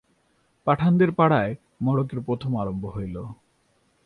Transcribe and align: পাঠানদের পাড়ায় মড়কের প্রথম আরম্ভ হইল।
পাঠানদের 0.67 1.09
পাড়ায় 1.11 1.53
মড়কের 1.81 2.19
প্রথম 2.21 2.51
আরম্ভ 2.57 2.83
হইল। 2.95 3.15